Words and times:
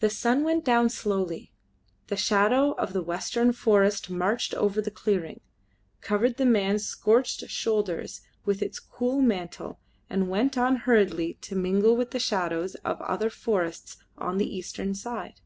The 0.00 0.08
sun 0.08 0.42
went 0.42 0.64
down 0.64 0.88
slowly. 0.88 1.52
The 2.06 2.16
shadow 2.16 2.70
of 2.78 2.94
the 2.94 3.02
western 3.02 3.52
forest 3.52 4.08
marched 4.08 4.54
over 4.54 4.80
the 4.80 4.90
clearing, 4.90 5.42
covered 6.00 6.38
the 6.38 6.46
man's 6.46 6.86
scorched 6.86 7.40
shoulders 7.50 8.22
with 8.46 8.62
its 8.62 8.80
cool 8.80 9.20
mantle, 9.20 9.78
and 10.08 10.30
went 10.30 10.56
on 10.56 10.76
hurriedly 10.88 11.34
to 11.42 11.54
mingle 11.54 11.94
with 11.94 12.12
the 12.12 12.18
shadows 12.20 12.74
of 12.86 13.02
other 13.02 13.28
forests 13.28 13.98
on 14.16 14.38
the 14.38 14.48
eastern 14.48 14.94
side. 14.94 15.42